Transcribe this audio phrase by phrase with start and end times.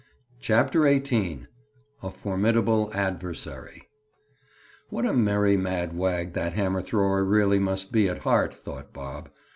[0.39, 3.87] CHAPTER XVIII—A FORMIDABLE ADVERSARY
[4.89, 8.51] What a merry mad wag that hammer thrower really must be at heart!
[8.51, 9.29] thought Bob.